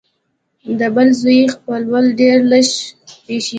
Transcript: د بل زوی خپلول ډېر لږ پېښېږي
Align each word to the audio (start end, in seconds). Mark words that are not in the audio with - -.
د 0.79 0.81
بل 0.95 1.09
زوی 1.21 1.39
خپلول 1.53 2.05
ډېر 2.19 2.37
لږ 2.51 2.67
پېښېږي 3.25 3.49